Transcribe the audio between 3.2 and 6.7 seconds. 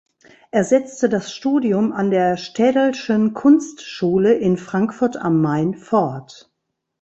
Kunstschule in Frankfurt am Main fort.